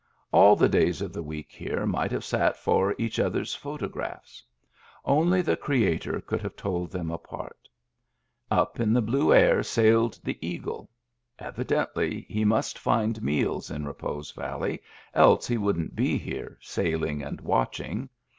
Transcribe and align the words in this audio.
All 0.31 0.55
the 0.55 0.67
days 0.67 1.03
of 1.03 1.13
the 1.13 1.21
week 1.21 1.51
here 1.51 1.85
might 1.85 2.11
have 2.11 2.23
sat 2.23 2.57
for 2.57 2.95
each 2.97 3.19
other's 3.19 3.53
photographs. 3.53 4.41
Only 5.05 5.43
the 5.43 5.55
Creator 5.55 6.21
could 6.21 6.41
have 6.41 6.55
told 6.55 6.89
them 6.91 7.11
apart. 7.11 7.69
Up 8.49 8.79
in 8.79 8.93
the 8.93 9.01
blue 9.03 9.31
air 9.31 9.61
sailed 9.61 10.17
the 10.23 10.39
eagle. 10.43 10.89
Evidently 11.37 12.21
he 12.27 12.43
must 12.43 12.79
find 12.79 13.21
meals 13.21 13.69
in 13.69 13.85
Repose 13.85 14.31
Valley, 14.31 14.81
else 15.13 15.45
he 15.47 15.59
wouldn't 15.59 15.95
be 15.95 16.17
here, 16.17 16.57
sailing 16.61 17.21
and 17.21 17.39
watching. 17.39 18.09